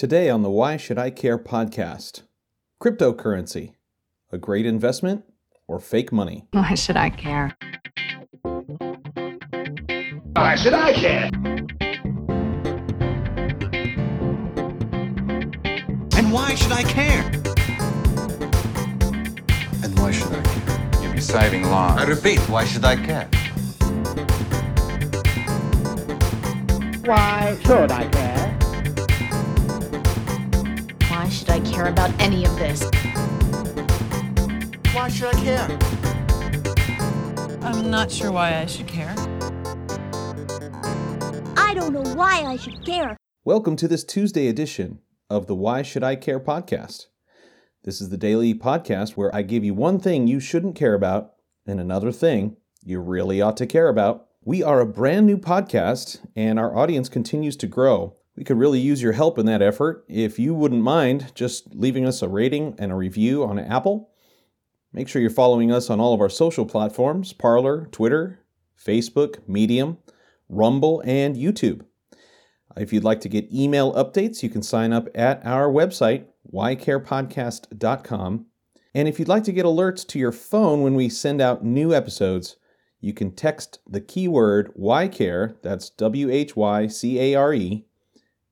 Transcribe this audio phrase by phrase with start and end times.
[0.00, 2.22] Today on the Why Should I Care podcast
[2.82, 3.74] cryptocurrency,
[4.32, 5.24] a great investment
[5.68, 6.46] or fake money?
[6.52, 7.54] Why should I care?
[10.32, 11.28] Why should I care?
[16.16, 17.30] And why should I care?
[19.84, 21.02] And why should I care?
[21.02, 22.00] You'll be saving lives.
[22.00, 23.28] I repeat, why should I care?
[27.04, 28.49] Why should I care?
[31.50, 32.84] I care about any of this?
[34.94, 35.78] Why should I care?
[37.60, 39.12] I'm not sure why I should care.
[41.56, 43.16] I don't know why I should care.
[43.44, 47.06] Welcome to this Tuesday edition of the Why Should I Care podcast.
[47.82, 51.32] This is the daily podcast where I give you one thing you shouldn't care about
[51.66, 54.28] and another thing you really ought to care about.
[54.44, 58.19] We are a brand new podcast and our audience continues to grow.
[58.40, 60.02] We could really use your help in that effort.
[60.08, 64.08] If you wouldn't mind just leaving us a rating and a review on Apple,
[64.94, 68.38] make sure you're following us on all of our social platforms Parler, Twitter,
[68.82, 69.98] Facebook, Medium,
[70.48, 71.84] Rumble, and YouTube.
[72.78, 78.46] If you'd like to get email updates, you can sign up at our website, ycarepodcast.com.
[78.94, 81.92] And if you'd like to get alerts to your phone when we send out new
[81.92, 82.56] episodes,
[83.02, 87.84] you can text the keyword YCARE, that's W H Y C A R E,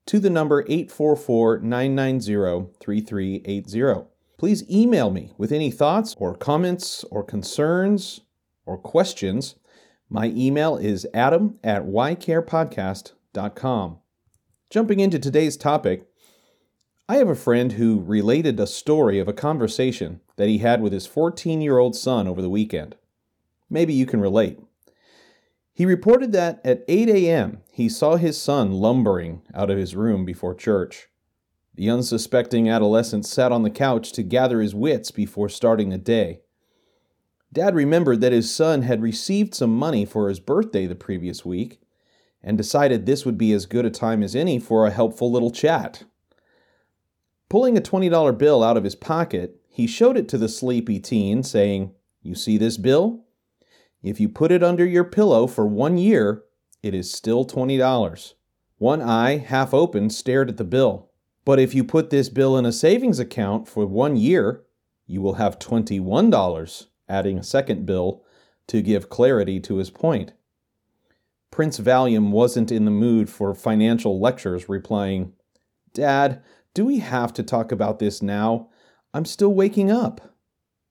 [0.08, 4.08] to the number 844 990 3380.
[4.38, 8.22] Please email me with any thoughts or comments or concerns
[8.64, 9.56] or questions.
[10.08, 13.98] My email is adam at ycarepodcast.com.
[14.70, 16.06] Jumping into today's topic,
[17.06, 20.94] I have a friend who related a story of a conversation that he had with
[20.94, 22.96] his 14 year old son over the weekend.
[23.68, 24.58] Maybe you can relate.
[25.74, 30.24] He reported that at 8 a.m., he saw his son lumbering out of his room
[30.24, 31.06] before church.
[31.76, 36.40] The unsuspecting adolescent sat on the couch to gather his wits before starting the day.
[37.52, 41.80] Dad remembered that his son had received some money for his birthday the previous week
[42.42, 45.52] and decided this would be as good a time as any for a helpful little
[45.52, 46.02] chat.
[47.48, 51.44] Pulling a $20 bill out of his pocket, he showed it to the sleepy teen,
[51.44, 53.24] saying, You see this bill?
[54.02, 56.42] If you put it under your pillow for one year,
[56.82, 58.34] it is still $20.
[58.78, 61.10] One eye, half open, stared at the bill.
[61.44, 64.64] But if you put this bill in a savings account for one year,
[65.06, 68.22] you will have $21, adding a second bill
[68.68, 70.32] to give clarity to his point.
[71.50, 75.32] Prince Valium wasn't in the mood for financial lectures, replying,
[75.94, 76.42] Dad,
[76.74, 78.68] do we have to talk about this now?
[79.14, 80.36] I'm still waking up.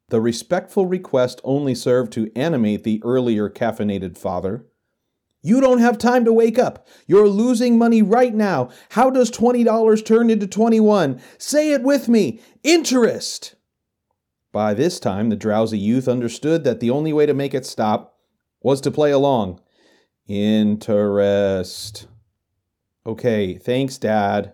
[0.10, 4.66] The respectful request only served to animate the earlier caffeinated father.
[5.42, 6.88] You don't have time to wake up.
[7.06, 8.70] You're losing money right now.
[8.90, 11.22] How does $20 turn into 21?
[11.38, 12.42] Say it with me.
[12.64, 13.56] Interest.
[14.52, 18.18] By this time, the drowsy youth understood that the only way to make it stop
[18.62, 19.62] was to play along.
[20.28, 22.08] Interest.
[23.06, 24.54] Okay, thanks, Dad.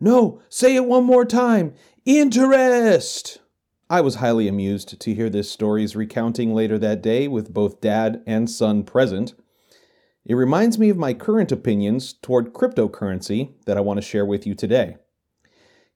[0.00, 1.74] No, say it one more time.
[2.04, 3.38] Interest.
[3.88, 8.22] I was highly amused to hear this story's recounting later that day with both dad
[8.26, 9.34] and son present.
[10.28, 14.44] It reminds me of my current opinions toward cryptocurrency that I want to share with
[14.44, 14.96] you today.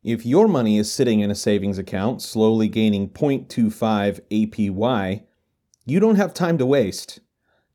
[0.05, 5.25] If your money is sitting in a savings account, slowly gaining 0.25 APY,
[5.85, 7.19] you don't have time to waste.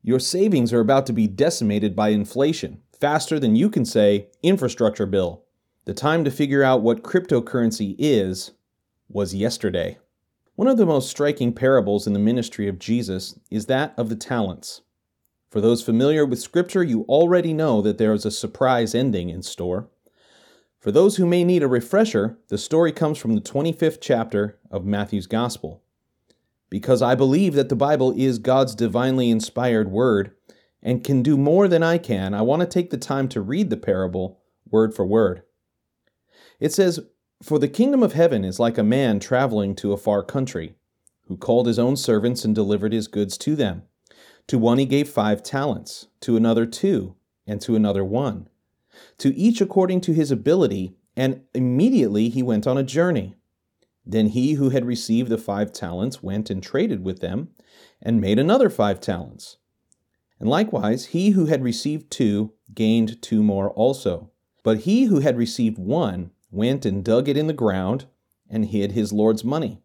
[0.01, 5.05] Your savings are about to be decimated by inflation, faster than you can say, infrastructure
[5.05, 5.43] bill.
[5.83, 8.51] The time to figure out what cryptocurrency is
[9.09, 9.97] was yesterday.
[10.55, 14.15] One of the most striking parables in the ministry of Jesus is that of the
[14.15, 14.83] talents.
[15.55, 19.41] For those familiar with Scripture, you already know that there is a surprise ending in
[19.41, 19.87] store.
[20.81, 24.83] For those who may need a refresher, the story comes from the 25th chapter of
[24.83, 25.81] Matthew's Gospel.
[26.69, 30.35] Because I believe that the Bible is God's divinely inspired word
[30.83, 33.69] and can do more than I can, I want to take the time to read
[33.69, 35.43] the parable word for word.
[36.59, 36.99] It says,
[37.41, 40.75] For the kingdom of heaven is like a man traveling to a far country,
[41.27, 43.83] who called his own servants and delivered his goods to them.
[44.47, 47.15] To one he gave five talents, to another two,
[47.47, 48.47] and to another one,
[49.17, 53.35] to each according to his ability, and immediately he went on a journey.
[54.05, 57.49] Then he who had received the five talents went and traded with them,
[58.01, 59.57] and made another five talents.
[60.39, 64.31] And likewise, he who had received two gained two more also.
[64.63, 68.05] But he who had received one went and dug it in the ground
[68.49, 69.81] and hid his Lord's money.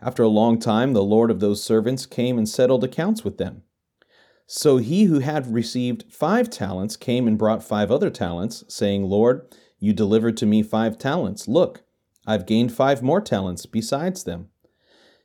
[0.00, 3.62] After a long time, the Lord of those servants came and settled accounts with them.
[4.52, 9.46] So he who had received five talents came and brought five other talents, saying, Lord,
[9.78, 11.46] You delivered to me five talents.
[11.46, 11.84] Look,
[12.26, 14.48] I've gained five more talents besides them.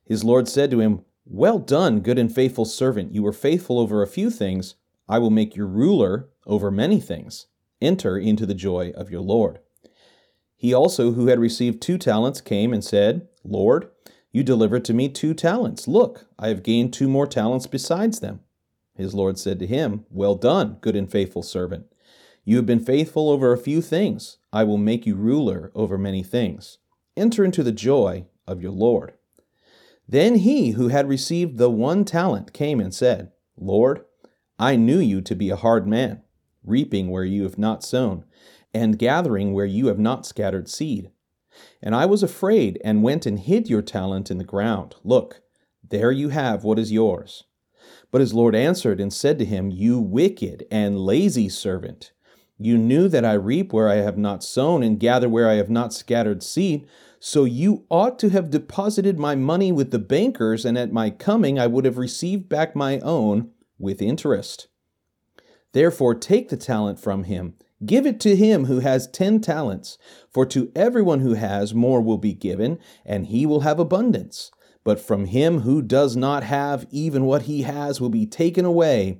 [0.06, 3.16] His Lord said to him, Well done, good and faithful servant.
[3.16, 4.75] You were faithful over a few things.
[5.10, 7.48] I will make you ruler over many things.
[7.81, 9.57] Enter into the joy of your Lord.
[10.56, 13.89] He also, who had received two talents, came and said, Lord,
[14.31, 15.88] you delivered to me two talents.
[15.88, 18.42] Look, I have gained two more talents besides them.
[18.95, 21.86] His Lord said to him, Well done, good and faithful servant.
[22.44, 24.38] You have been faithful over a few things.
[24.53, 26.77] I will make you ruler over many things.
[27.18, 29.13] Enter into the joy of your Lord.
[30.07, 34.06] Then he who had received the one talent came and said, Lord,
[34.59, 36.21] I knew you to be a hard man,
[36.63, 38.24] reaping where you have not sown,
[38.74, 41.09] and gathering where you have not scattered seed.
[41.81, 44.95] And I was afraid and went and hid your talent in the ground.
[45.03, 45.41] Look,
[45.88, 47.45] there you have what is yours.
[48.11, 52.11] But his Lord answered and said to him, You wicked and lazy servant.
[52.57, 55.69] You knew that I reap where I have not sown and gather where I have
[55.69, 56.87] not scattered seed.
[57.19, 61.59] So you ought to have deposited my money with the bankers, and at my coming
[61.59, 64.67] I would have received back my own with interest.
[65.73, 67.55] Therefore, take the talent from him.
[67.85, 69.97] Give it to him who has ten talents.
[70.29, 74.51] For to everyone who has, more will be given, and he will have abundance.
[74.85, 79.19] But from him who does not have, even what he has will be taken away.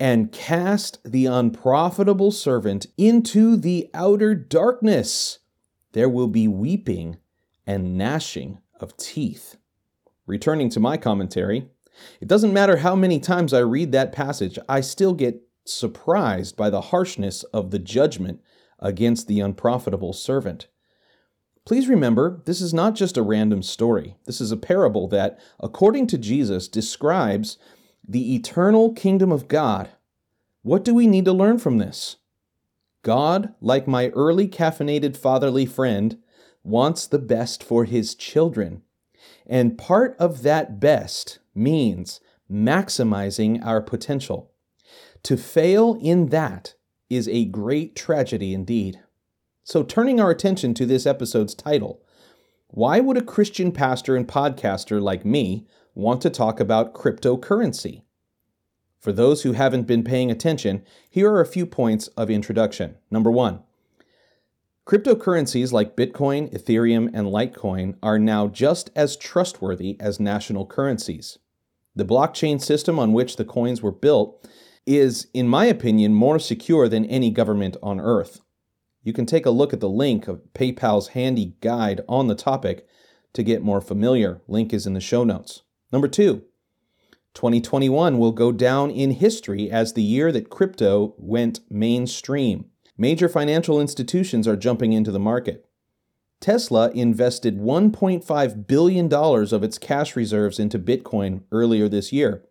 [0.00, 5.38] And cast the unprofitable servant into the outer darkness.
[5.92, 7.18] There will be weeping
[7.66, 9.56] and gnashing of teeth.
[10.26, 11.68] Returning to my commentary,
[12.20, 16.70] it doesn't matter how many times I read that passage, I still get surprised by
[16.70, 18.40] the harshness of the judgment
[18.78, 20.68] against the unprofitable servant.
[21.66, 24.16] Please remember, this is not just a random story.
[24.24, 27.58] This is a parable that, according to Jesus, describes
[28.06, 29.90] the eternal kingdom of God.
[30.62, 32.16] What do we need to learn from this?
[33.02, 36.18] God, like my early caffeinated fatherly friend,
[36.62, 38.82] wants the best for his children.
[39.44, 44.52] And part of that best means maximizing our potential.
[45.24, 46.74] To fail in that
[47.10, 49.00] is a great tragedy indeed.
[49.68, 52.00] So, turning our attention to this episode's title,
[52.68, 58.02] why would a Christian pastor and podcaster like me want to talk about cryptocurrency?
[59.00, 62.94] For those who haven't been paying attention, here are a few points of introduction.
[63.10, 63.64] Number one,
[64.86, 71.40] cryptocurrencies like Bitcoin, Ethereum, and Litecoin are now just as trustworthy as national currencies.
[71.96, 74.48] The blockchain system on which the coins were built
[74.86, 78.42] is, in my opinion, more secure than any government on earth.
[79.06, 82.88] You can take a look at the link of PayPal's handy guide on the topic
[83.34, 84.42] to get more familiar.
[84.48, 85.62] Link is in the show notes.
[85.92, 86.42] Number two,
[87.34, 92.64] 2021 will go down in history as the year that crypto went mainstream.
[92.98, 95.64] Major financial institutions are jumping into the market.
[96.40, 102.42] Tesla invested $1.5 billion of its cash reserves into Bitcoin earlier this year.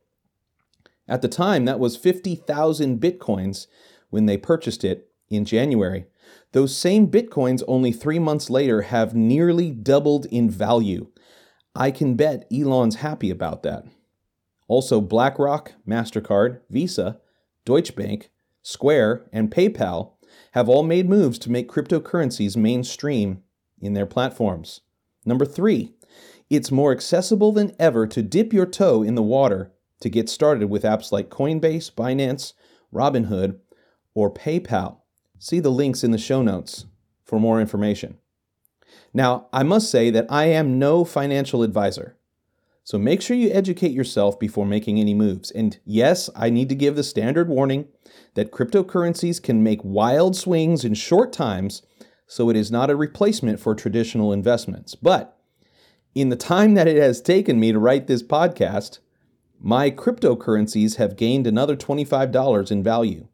[1.06, 3.68] At the time, that was 50,000 Bitcoins
[4.10, 6.06] when they purchased it in January.
[6.52, 11.08] Those same Bitcoins only three months later have nearly doubled in value.
[11.76, 13.86] I can bet Elon's happy about that.
[14.68, 17.20] Also, BlackRock, MasterCard, Visa,
[17.66, 18.32] Deutsche Bank,
[18.62, 20.14] Square, and PayPal
[20.54, 23.44] have all made moves to make cryptocurrencies mainstream
[23.80, 24.82] in their platforms.
[25.26, 25.94] Number three,
[26.50, 30.70] it's more accessible than ever to dip your toe in the water to get started
[30.70, 32.54] with apps like Coinbase, Binance,
[32.94, 33.60] Robinhood,
[34.14, 35.00] or PayPal.
[35.40, 36.86] See the links in the show notes
[37.24, 38.18] for more information.
[39.14, 42.18] Now, I must say that I am no financial advisor.
[42.84, 45.50] So make sure you educate yourself before making any moves.
[45.50, 47.88] And yes, I need to give the standard warning
[48.36, 51.82] that cryptocurrencies can make wild swings in short times,
[52.28, 54.94] so it is not a replacement for traditional investments.
[54.94, 55.36] But
[56.14, 59.00] in the time that it has taken me to write this podcast,
[59.60, 63.28] my cryptocurrencies have gained another $25 in value.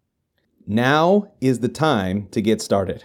[0.73, 3.03] Now is the time to get started.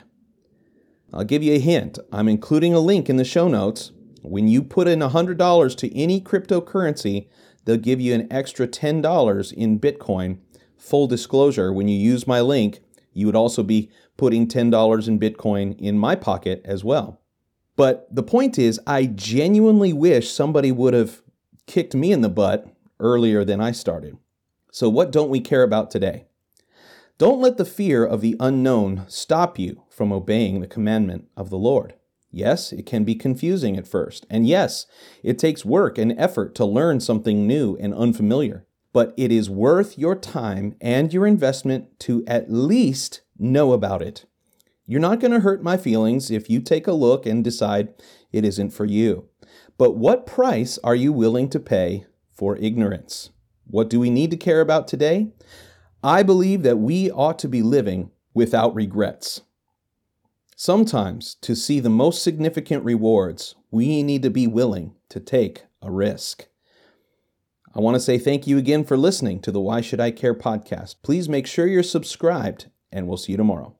[1.12, 1.98] I'll give you a hint.
[2.12, 3.90] I'm including a link in the show notes
[4.22, 7.26] when you put in $100 to any cryptocurrency,
[7.64, 10.38] they'll give you an extra $10 in Bitcoin.
[10.78, 12.78] Full disclosure, when you use my link,
[13.12, 17.20] you would also be putting $10 in Bitcoin in my pocket as well.
[17.74, 21.20] But the point is, I genuinely wish somebody would have
[21.66, 22.68] kicked me in the butt
[23.00, 24.16] earlier than I started.
[24.70, 26.26] So, what don't we care about today?
[27.18, 31.56] Don't let the fear of the unknown stop you from obeying the commandment of the
[31.56, 31.94] Lord.
[32.30, 34.26] Yes, it can be confusing at first.
[34.28, 34.84] And yes,
[35.22, 38.66] it takes work and effort to learn something new and unfamiliar.
[38.92, 44.26] But it is worth your time and your investment to at least know about it.
[44.84, 47.94] You're not going to hurt my feelings if you take a look and decide
[48.30, 49.30] it isn't for you.
[49.78, 52.04] But what price are you willing to pay
[52.34, 53.30] for ignorance?
[53.66, 55.32] What do we need to care about today?
[56.06, 59.40] I believe that we ought to be living without regrets.
[60.54, 65.90] Sometimes, to see the most significant rewards, we need to be willing to take a
[65.90, 66.46] risk.
[67.74, 70.32] I want to say thank you again for listening to the Why Should I Care
[70.32, 70.94] podcast.
[71.02, 73.74] Please make sure you're subscribed, and we'll see you tomorrow.